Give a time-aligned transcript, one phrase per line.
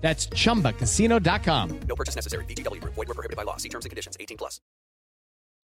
[0.00, 1.80] That's chumbacasino.com.
[1.80, 2.44] No purchase necessary.
[2.46, 2.94] VGW Group.
[2.94, 3.56] Void were prohibited by law.
[3.56, 4.16] See terms and conditions.
[4.18, 4.60] 18 plus.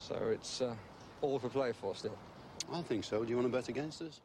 [0.00, 0.74] So it's uh,
[1.22, 2.18] all for play for still.
[2.72, 3.22] I think so.
[3.22, 4.20] Do you want to bet against us?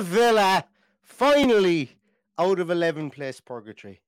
[0.00, 0.64] Villa.
[1.02, 1.90] Finally
[2.38, 4.00] out of 11 place purgatory.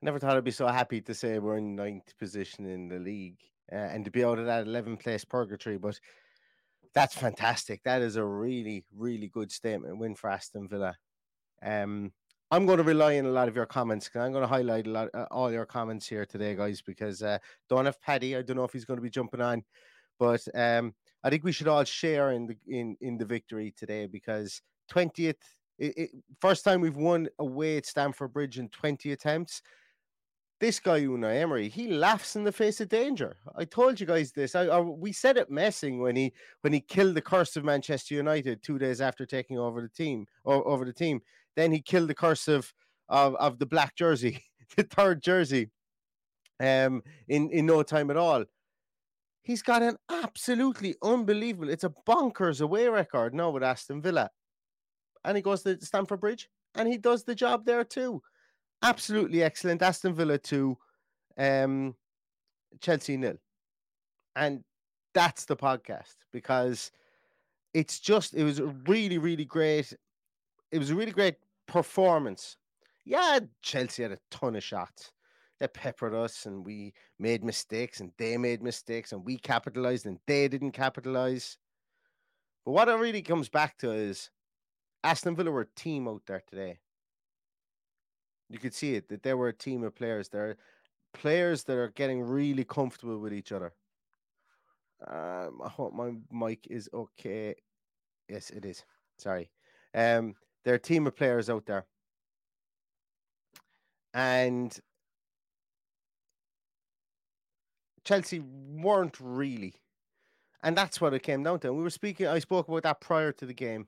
[0.00, 3.38] Never thought I'd be so happy to say we're in ninth position in the league
[3.72, 5.98] uh, and to be out of that 11 place purgatory, but
[6.94, 7.82] that's fantastic.
[7.84, 10.96] That is a really, really good statement win for Aston Villa.
[11.62, 12.12] Um,
[12.50, 14.10] I'm going to rely on a lot of your comments.
[14.14, 17.38] I'm going to highlight a lot, uh, all your comments here today, guys, because uh,
[17.68, 18.36] don't have Paddy.
[18.36, 19.64] I don't know if he's going to be jumping on,
[20.18, 20.94] but um,
[21.24, 24.60] I think we should all share in the in in the victory today because
[24.92, 25.36] 20th
[25.78, 29.62] it, it, first time we've won away at Stamford Bridge in 20 attempts.
[30.60, 33.36] This guy Unai Emery, he laughs in the face of danger.
[33.56, 34.54] I told you guys this.
[34.54, 38.14] I, I we said it messing when he when he killed the curse of Manchester
[38.14, 41.20] United two days after taking over the team or over the team.
[41.56, 42.72] Then he killed the curse of
[43.08, 44.44] of, of the black jersey,
[44.76, 45.70] the third jersey,
[46.60, 48.44] um, in in no time at all.
[49.42, 51.68] He's got an absolutely unbelievable.
[51.68, 54.30] It's a bonkers away record now with Aston Villa,
[55.24, 58.22] and he goes to Stamford Bridge and he does the job there too.
[58.82, 59.82] Absolutely excellent.
[59.82, 60.76] Aston Villa two,
[61.38, 61.94] um,
[62.80, 63.36] Chelsea nil,
[64.36, 64.62] and
[65.14, 66.90] that's the podcast because
[67.72, 69.92] it's just it was a really really great.
[70.72, 71.36] It was a really great
[71.66, 72.56] performance.
[73.04, 75.12] Yeah, Chelsea had a ton of shots
[75.60, 80.18] they peppered us and we made mistakes and they made mistakes and we capitalized and
[80.26, 81.58] they didn't capitalize.
[82.64, 84.30] But what it really comes back to is
[85.04, 86.78] Aston Villa were a team out there today.
[88.48, 90.28] You could see it that they were a team of players.
[90.28, 90.56] They're
[91.12, 93.74] players that are getting really comfortable with each other.
[95.06, 97.54] Um, I hope my mic is okay.
[98.28, 98.82] Yes, it is.
[99.18, 99.50] Sorry.
[99.94, 101.84] Um, they're a team of players out there.
[104.14, 104.76] And
[108.04, 109.74] Chelsea weren't really.
[110.62, 111.68] And that's what it came down to.
[111.68, 113.86] And we were speaking, I spoke about that prior to the game,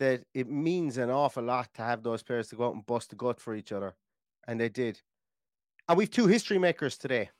[0.00, 3.10] that it means an awful lot to have those players to go out and bust
[3.10, 3.94] the gut for each other.
[4.48, 5.00] And they did.
[5.88, 7.30] And we've two history makers today.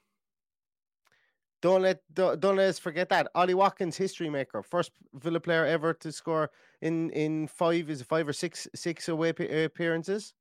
[1.62, 3.28] Don't let don't, don't let us forget that.
[3.34, 6.50] Ollie Watkins, history maker, first Villa player ever to score
[6.81, 10.34] in in five is five or six six away appearances.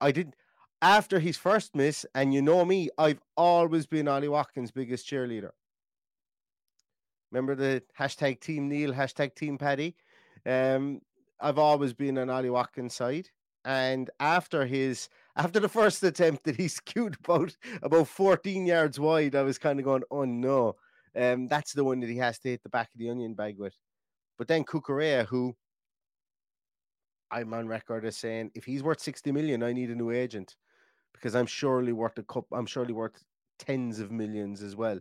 [0.00, 0.34] I did
[0.82, 5.50] after his first miss, and you know me, I've always been Ollie Watkins' biggest cheerleader.
[7.30, 9.94] Remember the hashtag Team Neil, hashtag Team Paddy?
[10.46, 11.00] Um,
[11.40, 13.28] I've always been on Ollie Watkins' side.
[13.64, 19.34] And after his after the first attempt that he skewed about about 14 yards wide,
[19.34, 20.76] I was kind of going, oh no.
[21.16, 23.58] Um, that's the one that he has to hit the back of the onion bag
[23.58, 23.74] with.
[24.38, 25.56] But then Cucurella, who
[27.30, 30.54] I'm on record as saying, if he's worth 60 million, I need a new agent
[31.12, 32.46] because I'm surely worth a cup.
[32.52, 33.24] I'm surely worth
[33.58, 35.00] tens of millions as well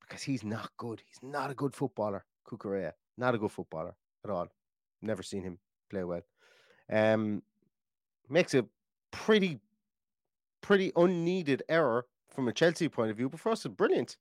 [0.00, 1.02] because he's not good.
[1.04, 2.24] He's not a good footballer.
[2.48, 2.92] Cucurella.
[3.18, 3.94] not a good footballer
[4.24, 4.48] at all.
[5.02, 5.58] Never seen him
[5.88, 6.22] play well.
[6.90, 7.42] Um,
[8.28, 8.66] makes a
[9.10, 9.58] pretty,
[10.60, 14.16] pretty unneeded error from a Chelsea point of view, but for us, it's brilliant.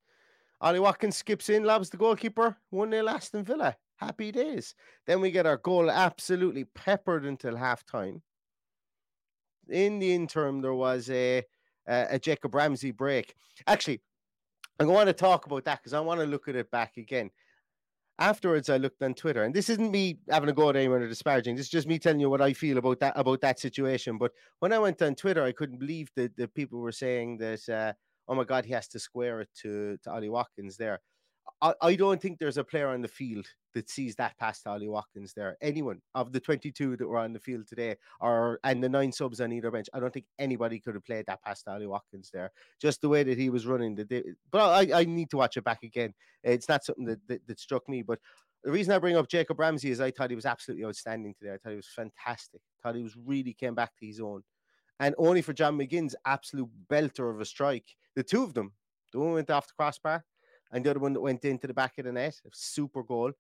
[0.61, 3.75] Ollie Watkins skips in, lobs the goalkeeper, 1 0 Aston Villa.
[3.97, 4.75] Happy days.
[5.05, 8.21] Then we get our goal absolutely peppered until half time
[9.69, 11.43] in the interim, there was a
[11.87, 13.35] a, Jacob Ramsey break.
[13.65, 14.01] Actually,
[14.79, 17.31] I want to talk about that because I want to look at it back again.
[18.19, 21.07] Afterwards, I looked on Twitter, and this isn't me having a go at anyone or
[21.07, 21.55] disparaging.
[21.55, 24.17] This is just me telling you what I feel about that about that situation.
[24.17, 27.69] But when I went on Twitter, I couldn't believe that the people were saying that,
[27.69, 27.93] uh,
[28.27, 30.99] "Oh my God, he has to square it to to Ollie Watkins." There,
[31.61, 35.33] I, don't think there's a player on the field that sees that past Ollie Watkins
[35.33, 35.57] there.
[35.61, 39.41] Anyone of the 22 that were on the field today, or and the nine subs
[39.41, 42.51] on either bench, I don't think anybody could have played that past Ollie Watkins there.
[42.81, 43.95] Just the way that he was running.
[43.95, 46.13] The but I, I need to watch it back again.
[46.43, 48.01] It's not something that, that, that struck me.
[48.01, 48.19] But
[48.63, 51.53] the reason I bring up Jacob Ramsey is I thought he was absolutely outstanding today.
[51.53, 52.61] I thought he was fantastic.
[52.61, 54.43] I thought he was really came back to his own.
[54.99, 58.73] And only for John McGinn's absolute belter of a strike, the two of them,
[59.13, 60.25] the one went off the crossbar
[60.71, 63.31] and the other one that went into the back of the net, a super goal.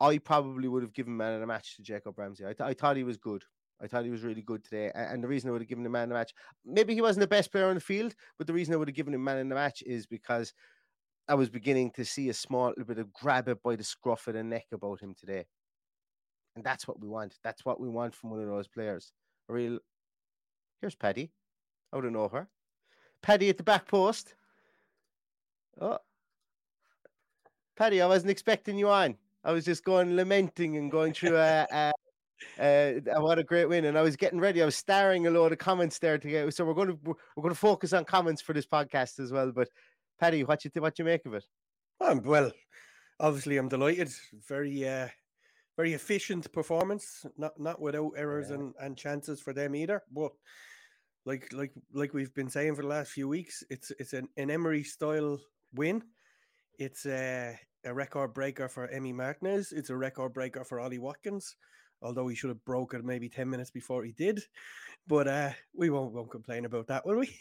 [0.00, 2.44] I probably would have given man of the match to Jacob Ramsey.
[2.44, 3.44] I, th- I thought he was good.
[3.80, 4.90] I thought he was really good today.
[4.94, 6.32] And the reason I would have given him man of the match,
[6.64, 8.94] maybe he wasn't the best player on the field, but the reason I would have
[8.96, 10.52] given him man of the match is because
[11.28, 14.26] I was beginning to see a small little bit of grab it by the scruff
[14.26, 15.44] of the neck about him today.
[16.56, 17.38] And that's what we want.
[17.42, 19.12] That's what we want from one of those players.
[19.48, 19.78] A real.
[20.80, 21.32] Here's Paddy
[21.92, 22.48] I don't know her.
[23.22, 24.34] Paddy at the back post.
[25.80, 25.98] Oh,
[27.76, 29.16] Paddy, I wasn't expecting you on.
[29.44, 31.92] I was just going lamenting and going through a,
[32.58, 34.62] a, what a great win, and I was getting ready.
[34.62, 36.54] I was staring a load of comments there to get.
[36.54, 39.52] So we're going to we're going to focus on comments for this podcast as well.
[39.52, 39.68] But
[40.18, 41.44] Paddy, what you what you make of it?
[42.00, 42.52] Um, well,
[43.20, 44.10] obviously, I'm delighted.
[44.48, 45.08] Very uh,
[45.76, 47.26] very efficient performance.
[47.36, 48.56] Not not without errors yeah.
[48.56, 50.02] and, and chances for them either.
[50.12, 50.32] But
[51.26, 54.50] like like like we've been saying for the last few weeks, it's it's an, an
[54.50, 55.38] Emery style
[55.74, 56.02] win.
[56.78, 59.72] It's a, a record breaker for Emi Martinez.
[59.72, 61.56] It's a record breaker for Ollie Watkins,
[62.02, 64.40] although he should have broke it maybe 10 minutes before he did.
[65.06, 67.36] But uh, we won't, won't complain about that, will we?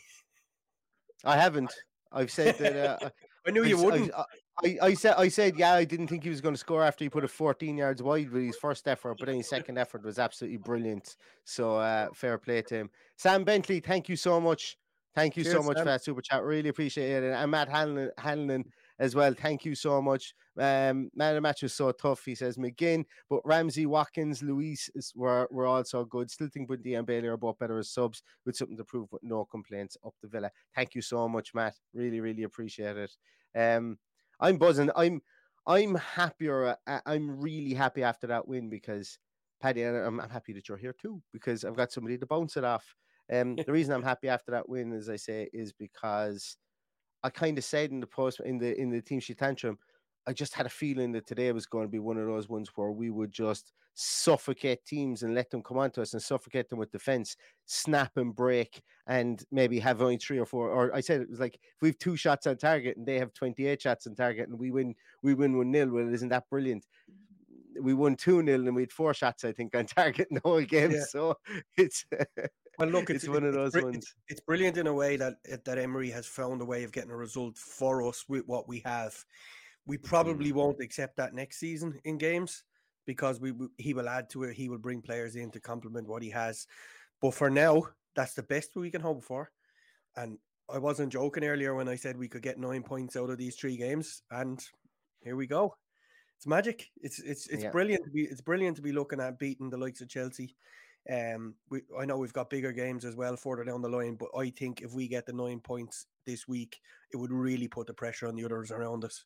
[1.23, 1.73] I haven't.
[2.11, 3.01] I've said that.
[3.01, 3.09] Uh,
[3.47, 4.11] I knew you I, wouldn't.
[4.13, 4.23] I,
[4.63, 7.03] I, I, said, I said, yeah, I didn't think he was going to score after
[7.03, 10.03] he put a 14 yards wide with his first effort, but then his second effort
[10.03, 11.17] was absolutely brilliant.
[11.43, 12.89] So uh, fair play to him.
[13.17, 14.77] Sam Bentley, thank you so much.
[15.15, 15.85] Thank you Cheers, so much Sam.
[15.85, 16.43] for that super chat.
[16.43, 17.33] Really appreciate it.
[17.33, 18.65] And Matt Hanlon, Hanlon
[18.99, 19.33] as well.
[19.33, 20.33] Thank you so much.
[20.57, 22.23] Um, man of the match was so tough.
[22.25, 26.29] He says McGinn, but Ramsey, Watkins, Luiz were, were also good.
[26.29, 29.23] Still think Buendía and Bailey are both better as subs with something to prove, but
[29.23, 30.51] no complaints up the villa.
[30.75, 31.75] Thank you so much, Matt.
[31.93, 33.11] Really, really appreciate it.
[33.55, 33.97] Um,
[34.39, 34.91] I'm buzzing.
[34.95, 35.21] I'm
[35.65, 36.75] I'm happier.
[36.85, 39.17] Uh, I'm really happy after that win because
[39.61, 42.63] Paddy, I'm, I'm happy that you're here too because I've got somebody to bounce it
[42.63, 42.95] off.
[43.31, 46.57] Um, the reason I'm happy after that win, as I say, is because
[47.23, 49.77] I kind of said in the post in the in the team sheet tantrum,
[50.27, 52.69] I just had a feeling that today was going to be one of those ones
[52.75, 56.79] where we would just suffocate teams and let them come onto us and suffocate them
[56.79, 57.35] with defense,
[57.65, 60.69] snap and break, and maybe have only three or four.
[60.69, 63.19] Or I said it was like if we have two shots on target and they
[63.19, 65.89] have 28 shots on target and we win, we win one nil.
[65.89, 66.85] Well, isn't that brilliant?
[67.81, 70.41] We won 2 nil and we had four shots, I think, on target in the
[70.43, 70.91] whole game.
[70.91, 71.03] Yeah.
[71.07, 71.37] So
[71.77, 72.05] it's
[72.79, 74.15] Well, look, it's, it's one of those it's, ones.
[74.29, 75.35] It's brilliant in a way that
[75.65, 78.81] that Emery has found a way of getting a result for us with what we
[78.85, 79.15] have.
[79.85, 80.55] We probably mm.
[80.55, 82.63] won't accept that next season in games
[83.05, 84.55] because we he will add to it.
[84.55, 86.65] He will bring players in to complement what he has.
[87.21, 87.83] But for now,
[88.15, 89.51] that's the best we can hope for.
[90.15, 90.37] And
[90.71, 93.55] I wasn't joking earlier when I said we could get nine points out of these
[93.55, 94.63] three games, and
[95.21, 95.75] here we go.
[96.37, 96.89] It's magic.
[97.01, 97.69] It's it's it's yeah.
[97.69, 100.55] brilliant to be it's brilliant to be looking at beating the likes of Chelsea
[101.11, 104.29] um, we, I know we've got bigger games as well further down the line, but
[104.37, 106.79] I think if we get the nine points this week,
[107.11, 109.25] it would really put the pressure on the others around us.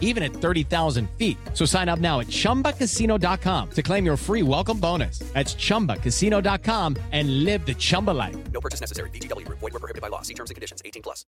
[0.00, 1.38] even at 30,000 feet.
[1.54, 5.20] So sign up now at ChumbaCasino.com to claim your free welcome bonus.
[5.34, 8.36] That's ChumbaCasino.com and live the Chumba life.
[8.52, 9.10] No purchase necessary.
[9.10, 9.46] VGW.
[9.48, 10.22] Void were prohibited by law.
[10.22, 10.82] See terms and conditions.
[10.84, 11.24] 18 plus.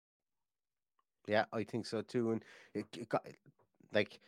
[1.28, 2.32] Yeah, I think so too.
[2.32, 2.44] And
[2.74, 3.26] it, it got,
[3.94, 4.20] like,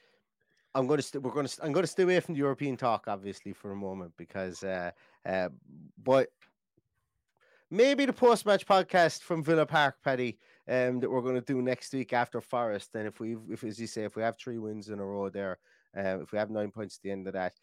[0.76, 2.40] I'm going to st- we're going to st- I'm going to stay away from the
[2.40, 4.92] European talk, obviously, for a moment because, uh,
[5.26, 5.50] uh,
[6.04, 6.30] but
[7.72, 10.38] maybe the post match podcast from Villa Park, Paddy,
[10.70, 12.92] um, that we're going to do next week after Forest.
[12.96, 15.30] And if we, if as you say, if we have three wins in a row
[15.30, 15.58] there,
[15.98, 17.54] uh, if we have nine points at the end of that,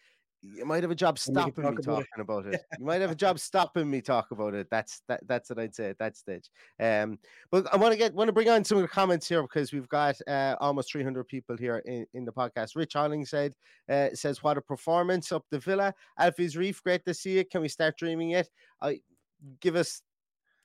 [0.42, 2.08] you might have a job And we can stopping talk me about it.
[2.14, 2.60] talking about it.
[2.78, 4.68] You might have a job stopping me talk about it.
[4.70, 5.26] That's that.
[5.26, 6.50] That's what I'd say at that stage.
[6.78, 7.18] Um,
[7.50, 9.72] but I want to get want to bring on some of the comments here because
[9.72, 12.76] we've got uh, almost 300 people here in, in the podcast.
[12.76, 13.54] Rich Holling said
[13.88, 15.94] uh, says what a performance up the Villa.
[16.18, 17.50] Alfie's Reef, great to see it.
[17.50, 18.48] Can we start dreaming yet?
[18.80, 19.00] I
[19.60, 20.02] give us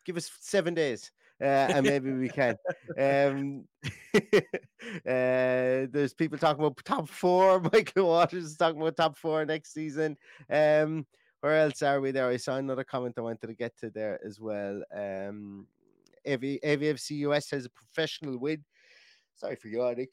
[0.05, 1.11] give us seven days.
[1.41, 2.55] Uh, and maybe we can.
[2.97, 3.67] Um,
[4.13, 7.59] uh, there's people talking about top four.
[7.73, 10.17] Michael Waters is talking about top four next season.
[10.49, 11.05] Um,
[11.39, 12.27] where else are we there?
[12.27, 14.83] I saw another comment I wanted to get to there as well.
[14.95, 15.65] Um,
[16.27, 18.63] AV, AVFC US has a professional win.
[19.35, 20.07] Sorry for yawning.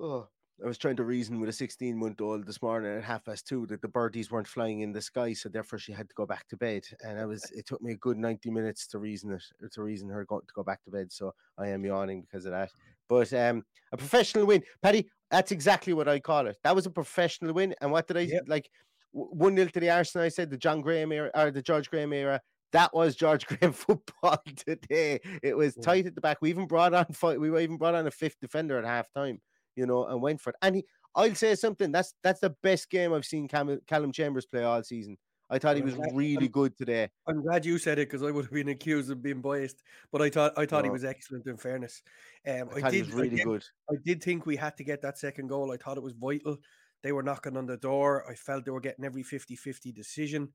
[0.00, 0.26] Oh,
[0.64, 3.46] I was trying to reason with a 16 month old this morning at half past
[3.46, 6.24] two that the birdies weren't flying in the sky, so therefore she had to go
[6.24, 6.82] back to bed.
[7.04, 10.08] And I was, it took me a good 90 minutes to reason it, to reason
[10.08, 11.12] her go, to go back to bed.
[11.12, 12.70] So I am yawning because of that.
[13.06, 15.10] But um, a professional win, Paddy.
[15.30, 16.56] That's exactly what I call it.
[16.64, 17.74] That was a professional win.
[17.80, 18.44] And what did I Yep.
[18.46, 18.70] like?
[19.12, 20.24] One nil to the Arsenal.
[20.24, 22.40] I said the John Graham era or the George Graham era.
[22.72, 25.20] That was George Graham football today.
[25.42, 26.38] It was tight at the back.
[26.40, 27.40] We even brought on fight.
[27.40, 29.40] We even brought on a fifth defender at half time
[29.76, 30.56] you know, and went for it.
[30.62, 31.92] And he, I'll say something.
[31.92, 35.16] That's that's the best game I've seen Cam, Calum Chambers play all season.
[35.48, 37.08] I thought he was really good today.
[37.28, 39.80] I'm glad you said it because I would have been accused of being biased.
[40.10, 41.46] But I thought I thought he was excellent.
[41.46, 42.02] In fairness,
[42.48, 43.64] um, I I, did was really I did, good.
[43.90, 45.72] I did think we had to get that second goal.
[45.72, 46.56] I thought it was vital.
[47.02, 48.28] They were knocking on the door.
[48.28, 50.48] I felt they were getting every 50-50 decision.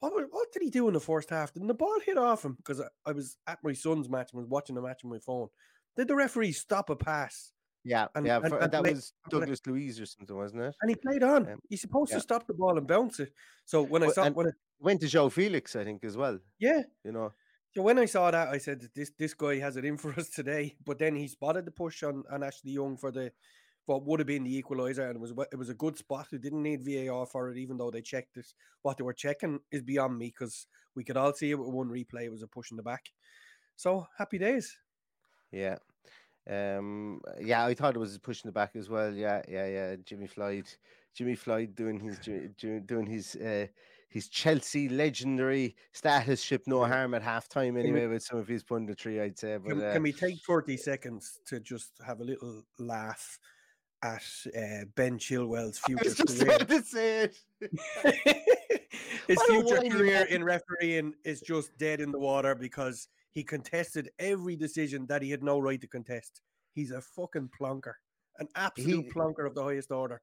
[0.00, 1.54] What what did he do in the first half?
[1.54, 2.54] Didn't the ball hit off him?
[2.54, 5.18] Because I, I was at my son's match and was watching the match on my
[5.18, 5.48] phone.
[5.96, 7.52] Did the referee stop a pass?
[7.88, 8.38] Yeah, And- yeah.
[8.38, 10.74] and- for- and that was Douglas Luiz or something, wasn't it?
[10.80, 11.48] And he played on.
[11.48, 12.16] Um, He's supposed yeah.
[12.16, 13.32] to stop the ball and bounce it.
[13.64, 14.50] So when I Well, saw when I,
[14.80, 16.38] Went to João Félix, I think, as well.
[16.58, 17.32] yeah, You know,
[17.74, 20.28] So when I saw that, I said this this guy has it in for us
[20.30, 20.76] today.
[20.84, 23.32] But then he spotted the push on, on Ashley Young for the
[23.86, 26.32] what would have been the equaliser, and it was it was a good spot.
[26.32, 28.48] It didn't need VAR for it, even though they checked it.
[28.82, 30.66] What they were checking is beyond me because
[30.96, 32.24] we could all see it with one replay.
[32.24, 33.04] It was a push in the back.
[33.76, 34.76] So happy days.
[35.52, 35.76] yeah.
[36.48, 39.12] Um, yeah, I thought it was pushing the back as well.
[39.12, 39.96] Yeah, yeah, yeah.
[40.04, 40.66] Jimmy Floyd,
[41.14, 43.66] Jimmy Floyd doing his doing his uh,
[44.08, 48.62] his Chelsea legendary status ship no harm at halftime we- anyway with some of his
[48.62, 49.56] punditry, I'd say.
[49.58, 53.38] But Can, uh, can we take forty seconds to just have a little laugh
[54.02, 54.22] at
[54.56, 56.54] uh, Ben Chilwell's I future was just career?
[56.56, 57.36] about to say it.
[59.26, 64.56] His future career in refereeing is just dead in the water because he contested every
[64.56, 66.40] decision that he had no right to contest.
[66.72, 67.92] He's a fucking plonker,
[68.38, 70.22] an absolute He- plonker of the highest order.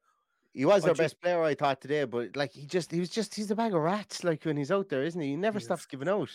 [0.52, 3.36] He was our best player, I thought today, but like he just he was just
[3.36, 5.30] he's a bag of rats, like when he's out there, isn't he?
[5.30, 5.88] He never He stops is.
[5.88, 6.30] giving out.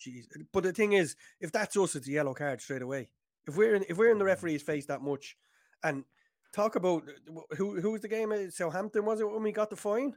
[0.00, 0.24] Jeez.
[0.52, 3.10] But the thing is, if that's us, it's a yellow card straight away.
[3.46, 5.36] If we're in, if we're in the referee's face that much,
[5.84, 6.04] and
[6.52, 9.52] talk about uh, wh- who who was the game at Southampton was it when we
[9.52, 10.14] got the fine,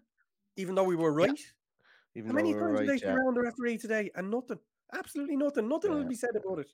[0.55, 1.41] even though we were Yeah, right.
[2.15, 3.13] Even How many though we were times did they yeah.
[3.13, 4.59] surround the referee today and nothing?
[4.93, 5.67] Absolutely nothing.
[5.67, 6.67] Nothing will be said about it.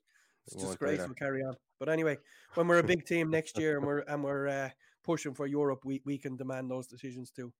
[0.46, 1.14] It's It disgraceful.
[1.14, 1.54] Carry on.
[1.80, 2.18] But anyway,
[2.54, 4.70] when we're a big team next year and we're and we're uh,
[5.02, 7.52] pushing for Europe, we, we can demand those decisions too.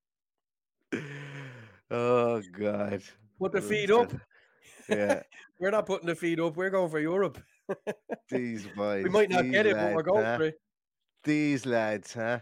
[1.91, 3.03] Oh God.
[3.39, 4.11] Put the feet up.
[4.89, 5.21] Yeah,
[5.59, 6.55] We're not putting the feet up.
[6.57, 7.39] We're going for Europe.
[8.29, 9.03] these boys.
[9.03, 10.37] we might not get it, but we're lads, going huh?
[10.37, 10.55] for it.
[11.23, 12.39] These lads, huh?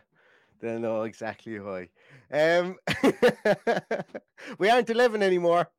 [0.60, 1.88] They know exactly why.
[2.32, 2.76] Um,
[4.60, 5.70] we aren't eleven anymore.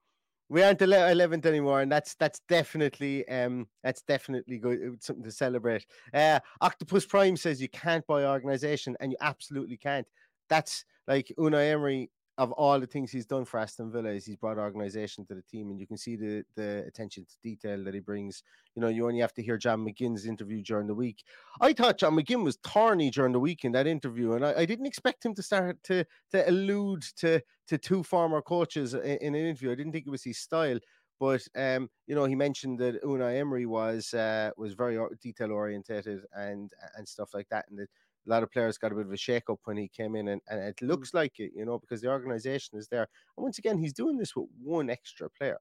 [0.48, 4.78] We aren't ele- eleventh anymore, and that's that's definitely um that's definitely good.
[4.82, 5.86] It's something to celebrate.
[6.12, 10.06] Uh, Octopus Prime says you can't buy organization, and you absolutely can't.
[10.48, 12.10] That's like Unai Emery.
[12.36, 15.42] Of all the things he's done for Aston Villa, is he's brought organization to the
[15.42, 18.42] team, and you can see the the attention to detail that he brings.
[18.74, 21.22] You know, you only have to hear John McGinn's interview during the week.
[21.60, 24.64] I thought John McGinn was thorny during the week in that interview, and I, I
[24.64, 29.34] didn't expect him to start to to allude to to two former coaches in, in
[29.36, 29.70] an interview.
[29.70, 30.80] I didn't think it was his style,
[31.20, 36.22] but um, you know, he mentioned that Unai Emery was uh, was very detail orientated
[36.32, 37.88] and and stuff like that, and that
[38.26, 40.28] a lot of players got a bit of a shake up when he came in,
[40.28, 43.07] and, and it looks like it, you know, because the organization is there.
[43.37, 45.59] And once again, he's doing this with one extra player.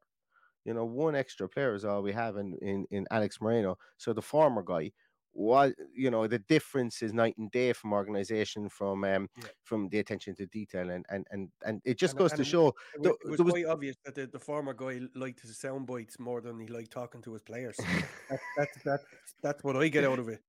[0.65, 3.77] You know, one extra player is all we have in in, in Alex Moreno.
[3.97, 4.91] So the former guy
[5.35, 9.45] was you know the difference is night and day from organization from um Yeah.
[9.63, 12.67] from the attention to detail and and and, and it just And- goes to show
[12.67, 15.41] It the- was, it was there was- quite obvious that the, the former guy liked
[15.41, 17.75] his sound bites more than he liked talking to his players.
[18.29, 19.03] that's, that's, that's,
[19.41, 20.41] that's what I get out of it.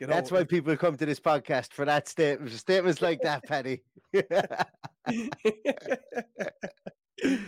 [0.00, 3.42] You know, that's why people come to this podcast for that statement statements like that
[3.44, 3.82] Paddy
[7.24, 7.38] Oh,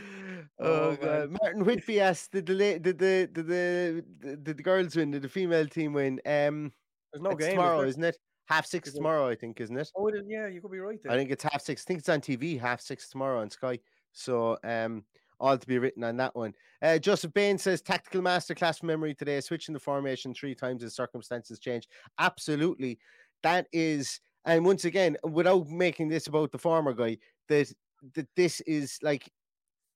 [0.59, 1.30] Oh, god.
[1.40, 4.04] Martin Whitby asked, did the did the did the
[4.42, 5.11] did the girls win?
[5.12, 6.20] Did the female team win?
[6.26, 6.73] Um,
[7.12, 7.87] There's no game is tomorrow, there?
[7.87, 8.16] isn't it?
[8.47, 9.88] Half six Is it- tomorrow, I think, isn't it?
[9.94, 11.12] Oh, it is- yeah, you could be right there.
[11.12, 11.82] I think it's half six.
[11.82, 13.78] I think it's on TV, half six tomorrow on Sky.
[14.12, 15.04] So um
[15.40, 16.54] all to be written on that one.
[16.82, 21.59] Uh, Joseph Bain says tactical masterclass Emery today, switching the formation three times as circumstances
[21.59, 21.88] change.
[22.18, 22.99] Absolutely.
[23.42, 27.18] That is, and once again, without making this about the former guy,
[27.49, 27.73] that
[28.14, 29.30] that this is like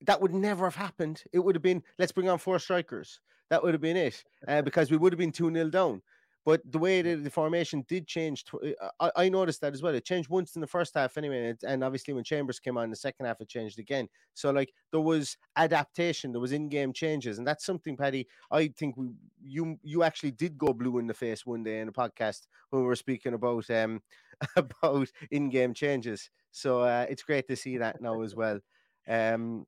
[0.02, 1.22] that would never have happened.
[1.32, 3.20] It would have been let's bring on four strikers.
[3.50, 6.02] That would have been it, uh, because we would have been two 0 down.
[6.44, 9.94] But the way that the formation did change, uh, I, I noticed that as well.
[9.94, 12.90] It changed once in the first half anyway, and, obviously when Chambers came on in
[12.90, 14.08] the second half, it changed again.
[14.34, 18.26] So like there was adaptation, there was in-game changes, and that's something, Paddy.
[18.50, 19.08] I think we,
[19.42, 22.82] you you actually did go blue in the face one day in a podcast when
[22.82, 24.02] we were speaking about um
[24.56, 26.30] about in-game changes.
[26.50, 28.60] So uh, it's great to see that now as well.
[29.08, 29.66] Um,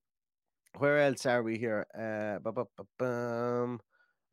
[0.79, 1.87] where else are we here?
[1.95, 3.81] Uh, bu- bu- bu- bum.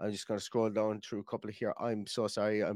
[0.04, 1.74] I'm just going to scroll down through a couple of here.
[1.80, 2.64] I'm so sorry.
[2.64, 2.72] I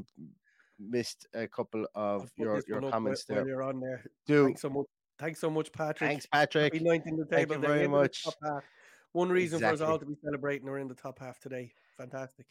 [0.80, 3.46] missed a couple of your, your comments there.
[3.46, 4.04] you're on there.
[4.26, 4.86] Do Thanks so much.
[5.20, 6.10] Thanks so much, Patrick.
[6.10, 6.74] thanks, Patrick.
[6.74, 7.56] Happy ninth in the table.
[7.56, 8.26] Thank you very much.
[9.14, 11.74] One reason for us all to be celebrating we're in the top half today.
[11.98, 12.46] Fantastic.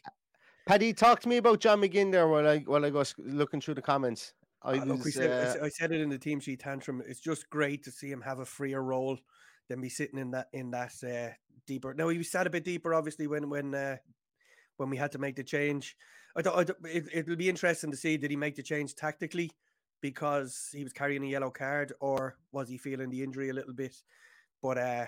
[0.67, 3.75] Paddy, talk to me about John McGinn there while I while I go looking through
[3.75, 4.35] the comments.
[4.63, 7.03] I Uh, look, was, said, uh, I said it in the team sheet tantrum.
[7.07, 9.17] It's just great to see him have a freer role
[9.69, 11.33] than be sitting in that in that uh,
[11.69, 11.95] deeper.
[11.95, 13.99] Now he was sat a bit deeper, obviously, when when uh,
[14.77, 15.97] when we had to make the change.
[16.37, 19.51] I thought it, it'll be interesting to see did he make the change tactically
[20.01, 23.73] because he was carrying a yellow card, or was he feeling the injury a little
[23.73, 23.97] bit?
[24.63, 25.07] But uh,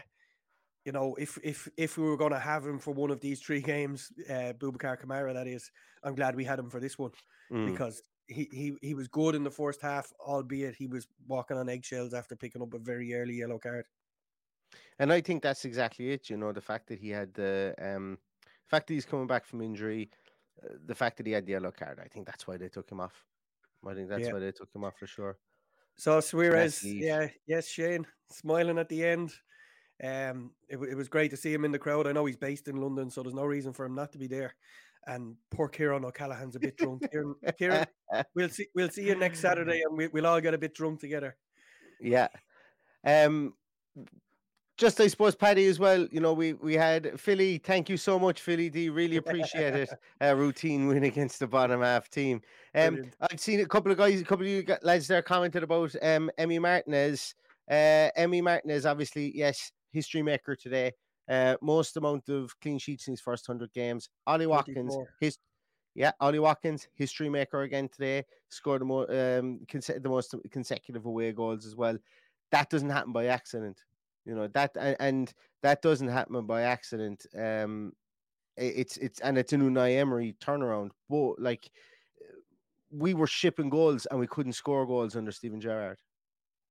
[0.85, 3.41] you know, if if if we were going to have him for one of these
[3.41, 5.71] three games, uh, Boubacar Kamara, that is,
[6.03, 7.11] I'm glad we had him for this one
[7.53, 7.71] mm.
[7.71, 11.69] because he, he he was good in the first half, albeit he was walking on
[11.69, 13.85] eggshells after picking up a very early yellow card.
[14.99, 16.29] And I think that's exactly it.
[16.29, 18.19] You know, the fact that he had the um,
[18.69, 20.11] fact that he's coming back from injury,
[20.65, 22.01] uh, the fact that he had the yellow card.
[22.03, 23.25] I think that's why they took him off.
[23.87, 24.33] I think that's Yeah.
[24.33, 25.39] why they took him off for sure.
[25.97, 29.33] So Suarez, yeah, yes, Shane, smiling at the end.
[30.03, 32.07] Um, it, it was great to see him in the crowd.
[32.07, 34.29] I know he's based in London, so there's no reason for him not to be
[34.29, 34.55] there.
[35.07, 37.11] And poor Kieran O'Callaghan's a bit drunk.
[37.11, 37.87] Kieran, Kieran,
[38.35, 41.01] we'll see, we'll see you next Saturday, and we, we'll all get a bit drunk
[41.01, 41.37] together.
[42.01, 42.29] Yeah.
[43.05, 43.55] Um
[44.79, 48.19] just I suppose Paddy as well, you know, we we had Philly, thank you so
[48.19, 48.89] much, Philly D.
[48.89, 49.91] Really appreciate it.
[50.21, 52.41] A routine win against the bottom half team.
[52.75, 53.17] Um Brilliant.
[53.21, 56.31] I've seen a couple of guys, a couple of you lads there commented about um
[56.39, 57.35] Emi Martinez.
[57.71, 60.93] Uh Emi Martinez, obviously, yes, history maker today.
[61.29, 64.09] Uh most amount of clean sheets in his first hundred games.
[64.27, 65.09] Ollie Watkins, 24.
[65.21, 65.39] his
[65.95, 71.07] yeah, Ollie Watkins, history maker again today, scored the, mo- um, conse- the most consecutive
[71.07, 71.99] away goals as well.
[72.53, 73.83] That doesn't happen by accident,
[74.29, 77.27] you know that, and, and that doesn't happen by accident.
[77.37, 77.93] Um,
[78.57, 80.91] it's it's and it's an Unai Emery turnaround.
[81.09, 81.71] But like,
[82.91, 85.99] we were shipping goals and we couldn't score goals under Steven Gerrard.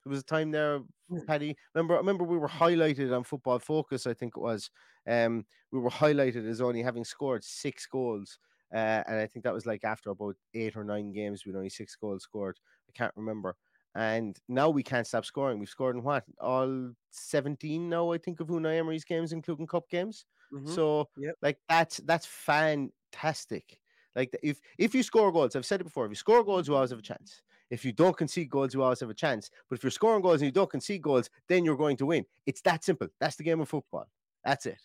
[0.04, 0.82] There was a time there,
[1.28, 1.56] Paddy.
[1.74, 4.08] Remember, remember we were highlighted on Football Focus.
[4.08, 4.70] I think it was.
[5.08, 8.40] Um, we were highlighted as only having scored six goals.
[8.74, 11.70] Uh, and I think that was like after about eight or nine games, we'd only
[11.70, 12.60] six goals scored.
[12.90, 13.56] I can't remember.
[13.98, 15.58] And now we can't stop scoring.
[15.58, 16.24] We've scored in what?
[16.40, 20.24] All 17 now, I think, of Unai Emery's games, including cup games.
[20.54, 20.70] Mhm.
[20.70, 21.36] So, Yep.
[21.42, 23.80] like, that's that's fantastic.
[24.16, 26.76] Like, if if you score goals, I've said it before, if you score goals, you
[26.76, 27.42] always have a chance.
[27.72, 29.50] If you don't concede goals, you always have a chance.
[29.68, 32.26] But if you're scoring goals and you don't concede goals, then you're going to win.
[32.46, 33.08] It's that simple.
[33.20, 34.08] That's the game of football.
[34.44, 34.80] That's it.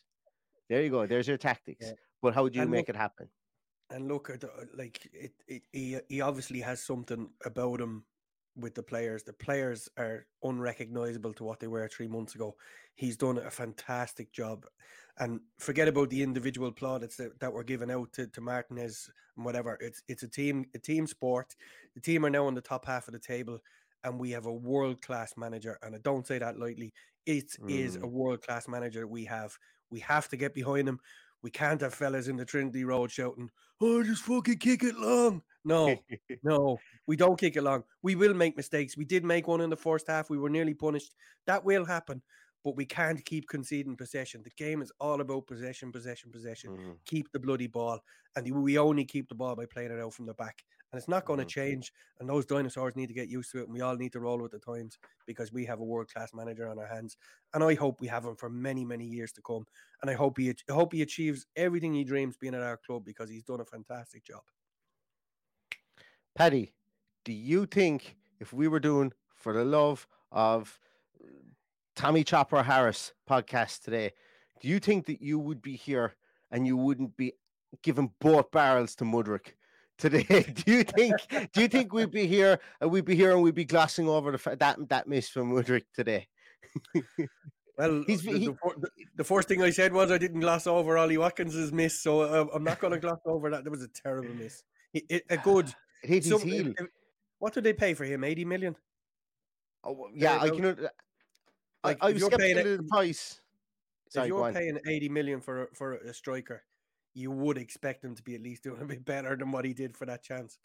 [0.68, 1.06] There you go.
[1.06, 1.86] There's your tactics.
[1.86, 1.92] Yeah.
[2.22, 3.28] But how do you And make look- it happen?
[3.90, 8.04] And look at the- like it, it he he obviously has something about him
[8.56, 9.22] with the players.
[9.22, 12.54] The players are unrecognizable to what they were three months ago.
[12.94, 14.66] He's done a fantastic job.
[15.18, 19.44] And forget about the individual plaudits that, that were given out to, to Martinez and
[19.44, 19.76] whatever.
[19.80, 21.54] It's it's a team a team sport.
[21.94, 23.58] The team are now on the top half of the table
[24.04, 25.78] and we have a world class manager.
[25.82, 26.92] And I don't say that lightly.
[27.26, 28.10] It is a Mm.
[28.10, 29.56] world class manager we have.
[29.90, 30.98] We have to get behind him.
[31.42, 33.50] We can't have fellas in the Trinity Road shouting,
[33.80, 35.96] "Oh, just fucking kick it long." No,
[36.42, 37.84] no, we don't kick it long.
[38.02, 38.96] We will make mistakes.
[38.96, 40.30] We did make one in the first half.
[40.30, 41.14] We were nearly punished.
[41.46, 42.22] That will happen,
[42.64, 44.42] but we can't keep conceding possession.
[44.42, 46.72] The game is all about possession, possession, possession.
[46.72, 47.00] Mhm.
[47.04, 48.00] Keep the bloody ball,
[48.36, 50.62] and we only keep the ball by playing it out from the back.
[50.90, 51.46] And it's not going to Mhm.
[51.46, 51.92] change.
[52.18, 54.40] And those dinosaurs need to get used to it, and we all need to roll
[54.40, 57.16] with the times because we have a world class manager on our hands.
[57.54, 59.66] And I hope we have him for many, many years to come.
[60.00, 63.04] And I hope he, I hope he achieves everything he dreams being at our club
[63.04, 64.42] because he's done a fantastic job.
[66.34, 66.74] Paddy,
[67.24, 70.80] do you think if we were doing for the love of
[72.02, 74.10] Tommy Chopper Harris podcast today,
[74.60, 76.16] Do you think that you would be here
[76.50, 77.32] and you wouldn't be
[77.84, 79.52] giving both barrels to Mudryk
[79.98, 80.24] today?
[80.66, 81.14] do you think?
[81.52, 84.36] do you think we'd be here and we'd be here and we'd be glossing over
[84.36, 86.26] the that that miss from Mudryk today?
[87.78, 91.16] Well, the, he- the, the, first thing I said was I didn't gloss over Ollie
[91.16, 93.64] Watkins's miss, so uh, I'm not going to gloss over that.
[93.64, 94.62] That was a terrible miss.
[94.92, 95.72] He- it- a good.
[96.02, 96.74] Hit heel.
[96.78, 96.86] if-
[97.38, 98.24] what did they pay for him?
[98.24, 98.76] 80 million?
[99.84, 100.80] Oh, yeah, I thereabouts.
[100.80, 100.88] can.
[101.84, 103.40] I, Like, I was you're paying skeptical of the price.
[104.08, 106.62] Sorry, if you're paying 80 million for a, for a striker,
[107.14, 109.72] you would expect him to be at least doing a bit better than what he
[109.74, 110.58] did for that chance.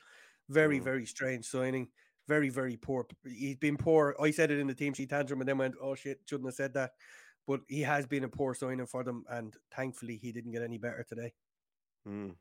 [0.49, 0.83] Very, Mm.
[0.83, 1.89] very strange signing.
[2.27, 3.07] Very, very poor.
[3.25, 4.15] He's been poor.
[4.21, 6.55] I said it in the team sheet tantrum and then went, oh shit, shouldn't have
[6.55, 6.91] said that.
[7.45, 10.77] But he has been a poor signing for them, and thankfully he didn't get any
[10.77, 11.33] better today.
[12.05, 12.35] Mm.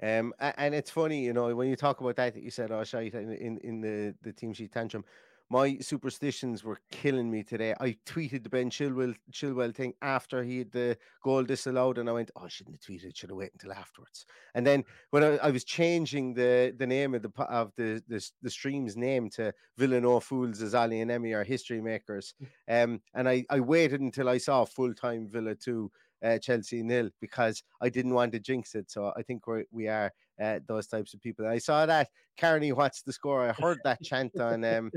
[0.00, 2.84] Um, and it's funny, you know, when you talk about that, that you said, "Oh,
[2.84, 5.04] shite," in in, in the the team sheet tantrum.
[5.52, 7.74] My superstitions were killing me today.
[7.78, 12.12] I tweeted the Ben Chilwell Chilwell thing after he had the goal disallowed, and I
[12.12, 13.14] went, "Oh, I shouldn't have tweeted.
[13.14, 17.14] Should have waited until afterwards." And then when I, I was changing the the name
[17.14, 21.10] of the of the the, the stream's name to Villa No Fools as Ollie and
[21.10, 22.32] Emi are history makers,
[22.66, 27.10] um, and I I waited until I saw full time Villa two uh, Chelsea nil
[27.20, 28.90] because I didn't want to jinx it.
[28.90, 31.46] So I think we're, we are uh, those types of people.
[31.46, 32.08] I saw that
[32.38, 33.48] Carney, what's the score?
[33.48, 34.90] I heard that chant on um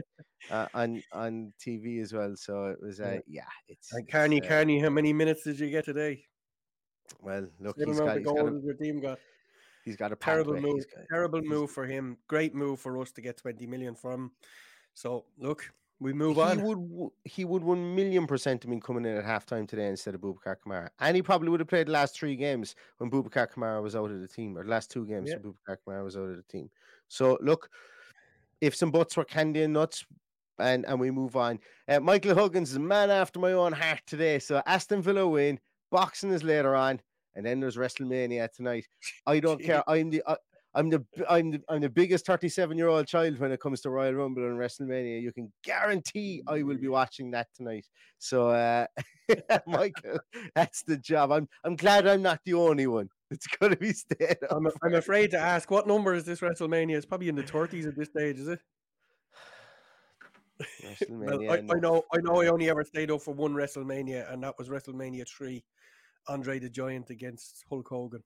[0.50, 2.36] uh, on on TV as well.
[2.36, 5.60] So it was uh, yeah, it's, And it's, Carney, uh, Carney, how many minutes did
[5.60, 6.24] you get today?
[7.22, 9.20] Well, look, Same he's got, he's got, a, your team got.
[9.84, 10.72] he's got a Terrible pathway.
[10.72, 10.86] move.
[10.96, 12.18] Got- Terrible move for him.
[12.28, 14.32] Great move for us to get 20 million from.
[14.94, 16.58] So look, we move on.
[16.58, 16.90] he on.
[16.90, 20.22] would he would one million percent have been coming in at halftime today instead of
[20.22, 23.82] Boubacar Kamara, and he probably would have played the last three games when Boubacar Kamara
[23.82, 25.38] was out of the team, or the last two games Yeah.
[25.38, 26.70] when Boubacar Kamara was out of the team.
[27.08, 27.70] So look,
[28.62, 30.06] if some butts were candy and nuts,
[30.60, 31.60] and and we move on.
[31.88, 34.40] Uh, Michael Huggins is a man after my own heart today.
[34.40, 35.60] So Aston Villa win.
[35.92, 37.00] Boxing is later on,
[37.36, 38.88] and then there's WrestleMania tonight.
[39.28, 39.84] I don't care.
[39.90, 40.24] I'm the.
[40.28, 40.38] I,
[40.76, 43.90] I'm the I'm the I'm the biggest 37 year old child when it comes to
[43.90, 45.22] Royal Rumble and WrestleMania.
[45.22, 47.86] You can guarantee I will be watching that tonight.
[48.20, 48.86] So uh
[49.68, 50.20] Michael,
[50.54, 51.32] that's the job.
[51.32, 53.10] I'm I'm glad I'm not the only one.
[53.32, 54.52] It's gonna be staying up.
[54.52, 56.98] I'm, I'm afraid to ask what number is this WrestleMania?
[56.98, 58.60] It's probably in the 30s at this stage, is it?
[61.10, 62.42] Well, I, I know, I know.
[62.42, 65.66] I only ever stayed up for one WrestleMania, and that was WrestleMania three,
[66.30, 68.24] Andre the Giant against Hulk Hogan,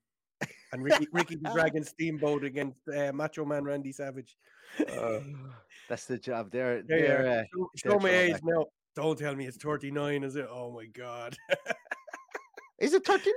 [0.74, 4.38] and Ricky, Ricky the Dragon Steamboat against uh, Macho Man Randy Savage.
[4.80, 5.20] Uh,
[5.90, 6.52] that's the job.
[6.52, 7.40] They're There they're are.
[7.40, 8.44] uh, show they're show my age throwback.
[8.60, 8.66] now.
[8.96, 10.48] Don't tell me it's 39, is it?
[10.50, 11.38] Oh my god.
[12.80, 13.34] is it 39?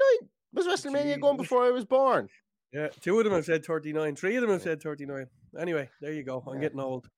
[0.55, 2.29] Was WrestleMania going before I was born?
[2.73, 4.17] yeah, two of them have said 39.
[4.17, 5.27] Three of them have said 39.
[5.59, 6.43] Anyway, there you go.
[6.47, 6.61] I'm Yeah.
[6.63, 7.09] getting old.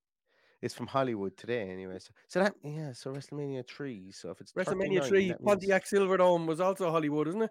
[0.62, 1.98] It's from Hollywood today, anyway.
[1.98, 4.10] So, so that yeah, so WrestleMania three.
[4.12, 7.50] So if it's WrestleMania 3, that means- Pontiac Silverdome was also Hollywood, isn't it?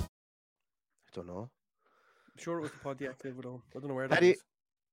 [1.11, 1.49] I don't know.
[2.27, 3.61] I'm sure it was the Pontiac Silverdome.
[3.75, 4.43] I don't know where that Paddy, is.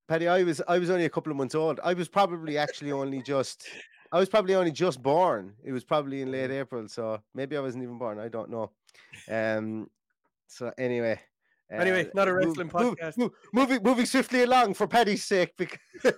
[0.07, 1.79] Paddy, I was I was only a couple of months old.
[1.83, 3.67] I was probably actually only just
[4.11, 5.53] I was probably only just born.
[5.63, 8.19] It was probably in late April, so maybe I wasn't even born.
[8.19, 8.71] I don't know.
[9.29, 9.89] Um.
[10.47, 11.19] So anyway.
[11.71, 13.17] Anyway, uh, not a wrestling move- podcast.
[13.17, 15.53] move- moving moving swiftly along for Paddy's sake.
[15.57, 15.77] Because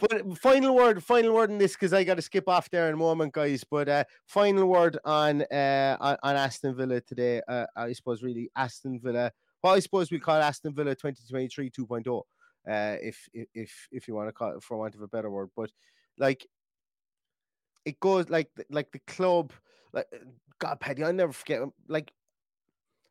[0.00, 2.94] but final word, final word on this because I got to skip off there in
[2.94, 3.64] a moment, guys.
[3.64, 7.42] But uh, final word on uh on, on Aston Villa today.
[7.46, 9.30] Uh, I suppose really Aston Villa.
[9.62, 12.22] Well, I suppose we call Aston Villa 2023 2.0.
[12.68, 15.30] Uh, if if if if you want to call it for want of a better
[15.30, 15.70] word, but
[16.18, 16.46] like
[17.84, 19.52] it goes like like the club,
[19.92, 20.06] like
[20.58, 21.60] God, Paddy, I'll never forget.
[21.88, 22.12] Like,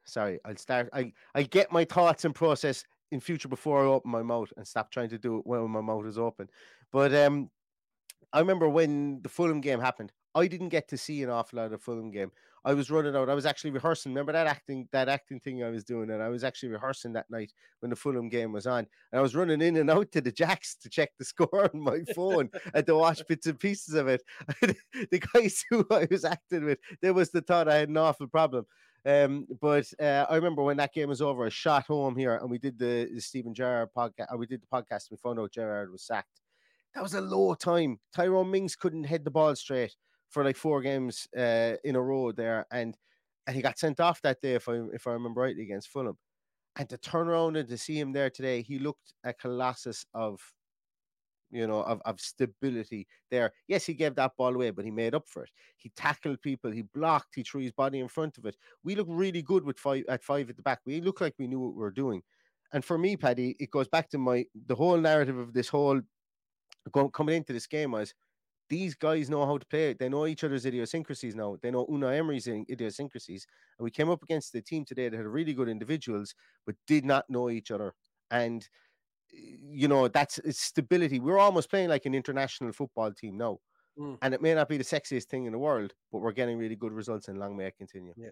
[0.05, 0.89] sorry, I'll start.
[0.93, 4.67] I I get my thoughts and process in future before I open my mouth and
[4.67, 6.49] stop trying to do it when my mouth is open.
[6.91, 7.49] But um,
[8.33, 10.11] I remember when the Fulham game happened.
[10.33, 12.31] I didn't get to see an awful lot of Fulham game.
[12.63, 13.29] I was running out.
[13.29, 14.11] I was actually rehearsing.
[14.11, 17.29] Remember that acting that acting thing I was doing, and I was actually rehearsing that
[17.29, 18.85] night when the Fulham game was on.
[19.11, 21.81] And I was running in and out to the jacks to check the score on
[21.81, 24.21] my phone and to watch bits and pieces of it.
[24.61, 28.27] the guys who I was acting with, there was the thought I had an awful
[28.27, 28.65] problem.
[29.05, 32.49] Um, but uh, I remember when that game was over, I shot home here and
[32.49, 34.37] we did the, the Steven Gerrard podcast.
[34.37, 35.09] We did the podcast.
[35.09, 36.41] And we found out Gerrard was sacked.
[36.93, 37.99] That was a low time.
[38.13, 39.95] Tyrone Mings couldn't head the ball straight
[40.29, 42.97] for like four games uh, in a row there, and
[43.47, 46.17] and he got sent off that day if I if I remember rightly against Fulham.
[46.77, 50.41] And to turn around and to see him there today, he looked a colossus of
[51.51, 53.51] you know, of, of stability there.
[53.67, 55.49] Yes, he gave that ball away, but he made up for it.
[55.77, 58.55] He tackled people, he blocked, he threw his body in front of it.
[58.83, 60.79] We look really good with five at five at the back.
[60.85, 62.21] We look like we knew what we were doing.
[62.73, 66.01] And for me, Paddy, it goes back to my the whole narrative of this whole
[67.13, 68.13] coming into this game was
[68.69, 69.93] these guys know how to play.
[69.93, 71.57] They know each other's idiosyncrasies now.
[71.61, 73.45] They know Unai Emery's idiosyncrasies.
[73.77, 76.33] And we came up against a team today that had really good individuals,
[76.65, 77.93] but did not know each other.
[78.31, 78.65] And
[79.31, 81.19] you know, that's it's stability.
[81.19, 83.59] We're almost playing like an international football team now.
[83.99, 84.17] Mm.
[84.21, 86.75] And it may not be the sexiest thing in the world, but we're getting really
[86.75, 88.13] good results and long may it continue.
[88.17, 88.29] Yeah.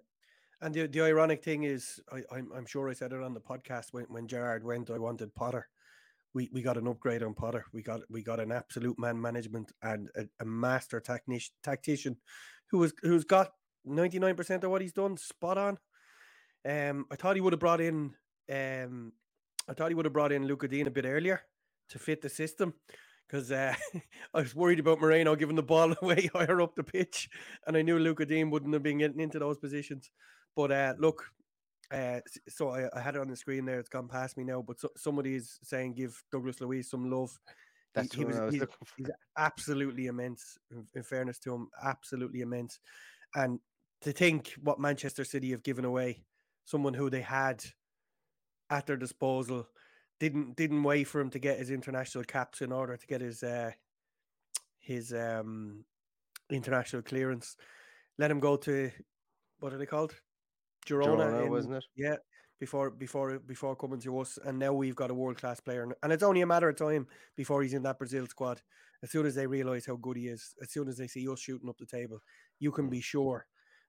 [0.61, 3.39] And the, the ironic thing is, I, I'm, I'm sure I said it on the
[3.39, 5.67] podcast when, when Gerrard went, I wanted Potter.
[6.33, 7.65] We, we got an upgrade on Potter.
[7.73, 12.17] We got we got an absolute man management and a, a master tactician tactician
[12.69, 13.49] who was who's got
[13.87, 15.77] 99% of what he's done spot on.
[16.69, 18.13] Um, I thought he would have brought in
[18.51, 19.13] um,
[19.69, 21.41] I thought he would have brought in Lucas Digne a bit earlier
[21.89, 22.73] to fit the system
[23.27, 23.75] because uh,
[24.33, 27.29] I was worried about Moreno giving the ball away higher up the pitch,
[27.67, 30.09] and I knew Lucas Digne wouldn't have been getting into those positions.
[30.55, 31.23] But uh, look,
[31.91, 33.79] uh, so I, I, had it on the screen there.
[33.79, 34.63] It's gone past me now.
[34.65, 37.37] But so, somebody is saying give Douglas Luiz some love.
[37.93, 38.93] That's he, he was, I was he's, looking for.
[38.97, 40.57] he's absolutely immense.
[40.71, 42.79] In, in fairness to him, absolutely immense.
[43.35, 43.59] And
[44.01, 46.23] to think what Manchester City have given away,
[46.65, 47.63] someone who they had
[48.69, 49.67] at their disposal,
[50.19, 53.43] didn't didn't wait for him to get his international caps in order to get his
[53.43, 53.71] uh,
[54.79, 55.85] his um,
[56.49, 57.55] international clearance.
[58.17, 58.91] Let him go to
[59.59, 60.15] what are they called?
[60.87, 61.83] Girona, Girona, in- wasn't it?
[61.95, 62.15] Yeah,
[62.59, 66.13] before before before coming to us, and now we've got a world class player, and-
[66.13, 68.61] it's only a matter of time before he's in that Brazil squad.
[69.01, 71.39] As soon as they realise how good he is, as soon as they see us
[71.39, 72.19] shooting up the table,
[72.59, 73.45] you can be sure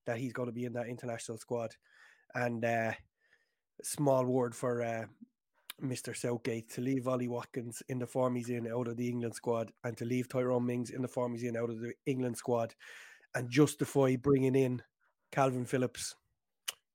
[0.06, 1.74] that he's going to be in that international squad.
[2.34, 2.92] And uh,
[3.82, 5.04] small word for uh,
[5.82, 6.16] Mr.
[6.16, 9.72] Southgate to leave Ollie Watkins in the form he's in out of the England squad,
[9.84, 12.74] and to leave Tyrone Mings in the form he's in out of the England squad,
[13.34, 14.82] and justify bringing in
[15.32, 16.14] Calvin Phillips.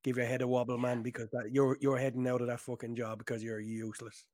[0.03, 2.95] Give your head a wobble, man, because that you're you're heading out of that fucking
[2.95, 4.25] job because you're useless.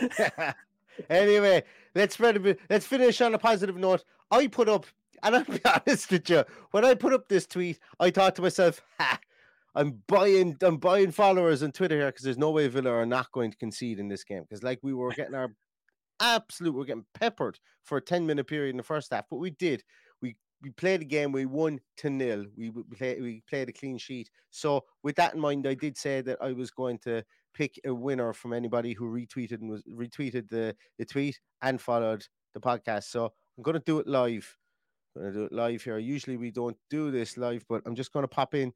[1.10, 1.62] anyway,
[1.94, 2.60] let's spread a bit.
[2.70, 4.04] Let's finish on a positive note.
[4.30, 4.86] I put up,
[5.22, 8.42] and I'll be honest with you, when I put up this tweet, I thought to
[8.42, 9.20] myself, "Ha,
[9.74, 13.30] I'm buying, I'm buying followers on Twitter here because there's no way Villa are not
[13.32, 15.52] going to concede in this game because like we were getting our
[16.20, 19.50] absolute, we're getting peppered for a 10 minute period in the first half, but we
[19.50, 19.82] did.
[20.20, 22.46] We we played the game, we won to nil.
[22.56, 24.30] We play, we played a clean sheet.
[24.50, 27.22] So with that in mind, I did say that I was going to
[27.54, 32.26] pick a winner from anybody who retweeted and was retweeted the, the tweet and followed
[32.54, 33.04] the podcast.
[33.04, 34.56] So I'm to do it live.
[35.16, 35.98] I'm to do it live here.
[35.98, 38.72] Usually we don't do this live, but I'm just to pop in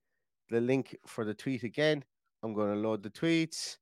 [0.53, 2.05] the link for the tweet again.
[2.43, 3.79] I'm going to load the tweets.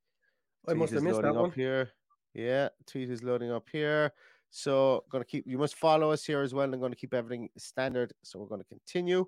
[0.68, 1.50] I must Tweet have is missed that up one.
[1.52, 1.90] here.
[2.34, 4.12] Yeah, tweet is loading up here.
[4.50, 5.44] So going to keep.
[5.46, 6.72] You must follow us here as well.
[6.72, 8.12] I'm going to keep everything standard.
[8.22, 9.26] So we're going to continue.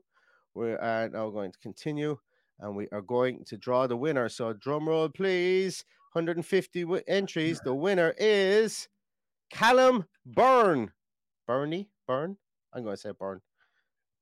[0.55, 2.17] We are now going to continue,
[2.61, 4.29] and we are going to draw the winner.
[4.29, 5.85] So drum roll, please.
[6.13, 7.61] 150 wi- entries.
[7.65, 8.87] The winner is
[9.51, 10.93] Callum Byrne.
[11.49, 12.37] Bernie Byrne.
[12.75, 13.41] I'm going to say Byrne.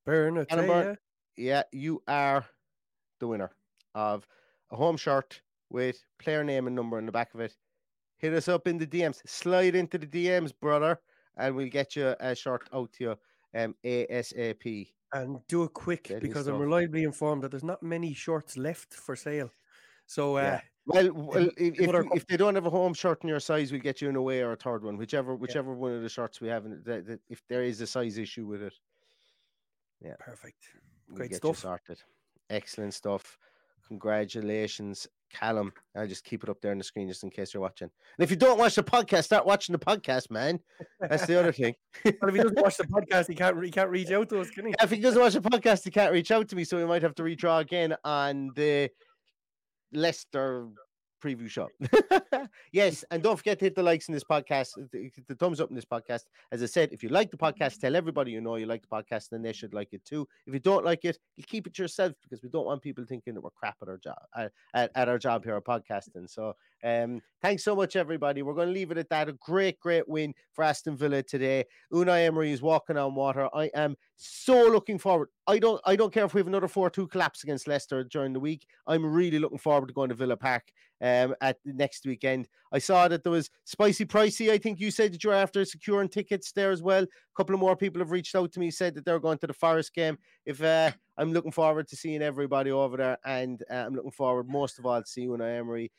[0.07, 0.97] Burn, Callum Byrne.
[1.37, 2.45] Yeah, you are
[3.21, 3.51] the winner
[3.95, 4.27] of
[4.71, 7.55] a home shirt with player name and number on the back of it.
[8.19, 9.21] Hit us up in the DMs.
[9.27, 11.01] Slide into the DMs, brother,
[11.37, 13.17] and we'll get you a shirt out to you
[13.59, 14.89] um, ASAP.
[15.13, 18.93] and do it quick Deadly because I'm reliably informed that there's not many shorts left
[18.93, 19.51] for sale.
[20.07, 20.61] So uh, Yeah.
[20.87, 23.29] Well, well if, if, what are- you- if they don't have a home shirt in
[23.29, 26.03] your size, we'll get you an away or a third one, whichever whichever one of
[26.03, 26.67] the shirts we have.
[26.67, 28.75] In, that, that, if there is a size issue with it,
[30.03, 30.63] yeah, perfect.
[31.09, 31.59] we'll Great get stuff.
[31.59, 32.01] sorted.
[32.51, 33.39] Excellent stuff.
[33.89, 35.73] Congratulations, Callum.
[35.97, 37.91] I'll just keep it up there on the screen just in case you're watching.
[38.19, 40.61] And if you don't watch the podcast, start watching the podcast, man.
[41.01, 41.75] That's the other thing.
[42.05, 44.51] Well, if he doesn't watch the podcast, he can't he can't reach out to us,
[44.51, 44.75] can he?
[44.83, 47.03] if he doesn't watch the podcast, he can't reach out to me, so we might
[47.03, 48.91] have to redraw again on the
[49.93, 50.69] Leicester
[51.21, 51.69] preview show.
[52.73, 55.61] yes, and don't forget to hit the likes in this podcast, uh, the, the thumbs
[55.61, 56.23] up in this podcast.
[56.53, 58.89] As I said, if you like the podcast, tell everybody you know you like the
[58.89, 60.27] podcast, then they should like it too.
[60.47, 63.35] If you don't like it, you keep it yourself because we don't want people thinking
[63.35, 66.29] that we're crap at our job at, at, at our job here, our podcasting.
[66.29, 68.43] So Um, thanks so much, everybody.
[68.43, 69.29] We're going to leave it at that.
[69.29, 71.65] A great, great win for Aston Villa today.
[71.93, 73.49] Unai Emery is walking on water.
[73.55, 75.29] I am so looking forward.
[75.47, 78.41] I don't, I don't care if we have another four-two collapse against Leicester during the
[78.41, 78.67] week.
[78.87, 80.65] I'm really looking forward to going to Villa Park
[81.03, 82.49] um, at next weekend.
[82.73, 84.51] I saw that there was spicy pricey.
[84.51, 87.03] I think you said that you're after securing tickets there as well.
[87.03, 89.47] A couple of more people have reached out to me, said that they're going to
[89.47, 90.19] the Forest game.
[90.47, 94.49] If uh, I'm looking forward to seeing everybody over there, and uh, I'm looking forward
[94.49, 95.91] most of all to see Unai Emery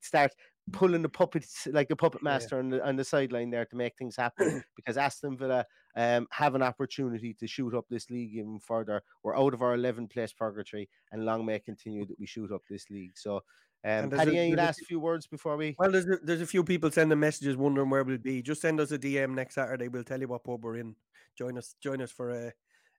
[0.00, 0.32] start
[0.72, 2.60] pulling the puppets like the puppet master yeah.
[2.60, 5.64] on the on the sideline there to make things happen because Aston Villa
[5.96, 9.02] um, have an opportunity to shoot up this league even further.
[9.22, 12.62] We're out of our 11th place purgatory, and long may continue that we shoot up
[12.68, 13.16] this league.
[13.16, 13.42] So.
[13.84, 15.76] Um, Paddy, any last few words before we?
[15.78, 18.42] Well, there's a, there's a few people sending messages wondering where we'll be.
[18.42, 19.86] Just send us a DM next Saturday.
[19.86, 20.96] We'll tell you what pub we're in.
[21.38, 21.76] Join us.
[21.80, 22.52] Join us for a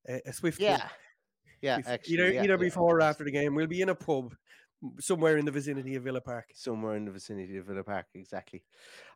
[0.08, 0.62] a, a swift.
[0.62, 0.88] Yeah,
[1.62, 1.80] yeah.
[1.86, 2.58] Actually, either yeah, either yeah.
[2.58, 3.56] before or after the game.
[3.56, 4.34] We'll be in a pub
[4.99, 6.45] somewhere in the vicinity of Villa Park.
[6.53, 8.63] Somewhere in the vicinity of Villa Park, exactly.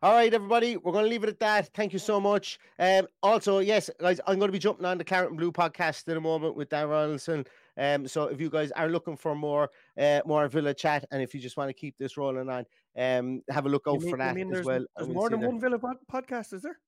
[0.02, 1.68] All right, everybody, we're going to leave it at that.
[1.74, 2.58] Thank you so much.
[2.78, 6.08] Um, also, yes, guys, I'm going to be jumping on the Claret and Blue podcast
[6.08, 7.46] in a moment with Dan Ronaldson.
[7.76, 11.34] Um, so if you guys are looking for more, uh, more Villa chat, and if
[11.34, 14.18] you just want to keep this rolling on, um, have a look out mean, for
[14.18, 14.84] that as well.
[14.96, 16.78] There's more than one Villa pod- podcast, is there?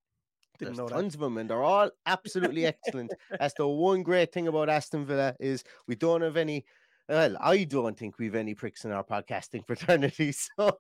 [0.59, 1.17] Didn't There's know tons that.
[1.17, 3.13] of them, and they're all absolutely excellent.
[3.39, 6.65] That's the one great thing about Aston Villa is we don't have any
[7.09, 10.33] well, I don't think we've any pricks in our podcasting fraternity.
[10.33, 10.79] So,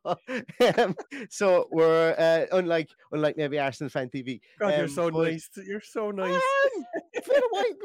[0.78, 0.96] um,
[1.28, 4.40] so we're uh, unlike unlike maybe Arsenal fan TV.
[4.58, 5.50] God, um, you're so but, nice.
[5.66, 6.34] You're so nice.
[6.34, 6.84] Um,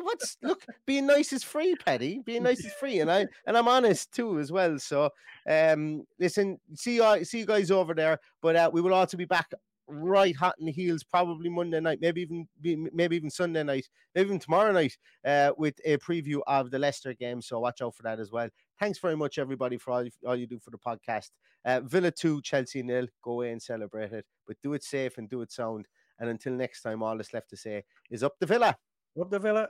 [0.02, 0.66] what's look?
[0.86, 2.22] Being nice is free, Paddy.
[2.26, 4.80] Being nice is free, and I and I'm honest too as well.
[4.80, 5.10] So,
[5.48, 8.20] um, listen, see you see you guys over there.
[8.42, 9.52] But uh, we will also be back
[9.90, 12.48] right hot in the heels probably Monday night, maybe even
[12.94, 17.14] maybe even Sunday night, maybe even tomorrow night, uh, with a preview of the Leicester
[17.14, 17.42] game.
[17.42, 18.50] So watch out for that as well.
[18.80, 21.32] Thanks very much, everybody, for all all you do for the podcast.
[21.66, 23.08] Uh, Villa two, Chelsea nil.
[23.24, 25.88] Go away and celebrate it, but do it safe and do it sound.
[26.20, 28.76] And until next time, all that's left to say is up the Villa.
[29.20, 29.70] Up the Villa.